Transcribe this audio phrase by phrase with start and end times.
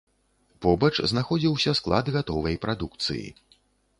[0.65, 3.25] Побач знаходзіўся склад гатовай прадукцыі.